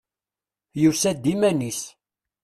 Yusa-d 0.81 1.25
iman-is. 1.33 1.81